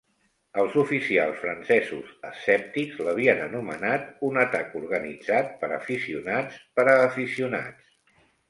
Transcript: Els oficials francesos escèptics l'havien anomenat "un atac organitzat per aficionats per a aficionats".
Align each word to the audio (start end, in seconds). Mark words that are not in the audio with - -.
Els 0.59 0.77
oficials 0.83 1.35
francesos 1.41 2.07
escèptics 2.29 2.97
l'havien 3.09 3.43
anomenat 3.49 4.09
"un 4.31 4.41
atac 4.47 4.75
organitzat 4.83 5.55
per 5.63 5.71
aficionats 5.79 6.61
per 6.81 6.91
a 6.97 7.01
aficionats". 7.07 7.97